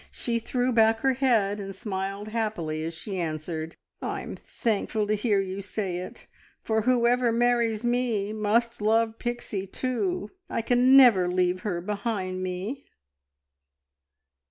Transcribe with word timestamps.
She 0.11 0.39
threw 0.39 0.71
back 0.71 1.01
her 1.01 1.13
head, 1.13 1.59
and 1.59 1.75
smiled 1.75 2.29
happily 2.29 2.83
as 2.83 2.95
she 2.95 3.19
answered, 3.19 3.75
"I'm 4.01 4.35
thankful 4.35 5.05
to 5.05 5.13
hear 5.13 5.39
you 5.39 5.61
say 5.61 5.97
it, 5.97 6.25
for 6.63 6.81
whoever 6.81 7.31
marries 7.31 7.85
me 7.85 8.33
must 8.33 8.81
love 8.81 9.19
Pixie 9.19 9.67
too. 9.67 10.31
I 10.49 10.63
can 10.63 10.97
never 10.97 11.31
leave 11.31 11.59
her 11.59 11.81
behind 11.81 12.41
me!" 12.41 12.87